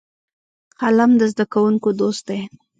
قلم 0.79 1.11
د 1.19 1.21
زده 1.31 1.45
کوونکو 1.53 1.87
دوست 1.99 2.23
دی 2.29 2.39